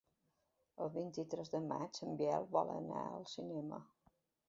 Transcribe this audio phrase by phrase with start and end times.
[0.85, 3.85] El vint-i-tres de maig en Biel vol anar al cinema.